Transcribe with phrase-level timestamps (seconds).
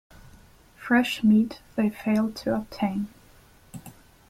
[0.77, 3.07] Fresh meat they failed to obtain.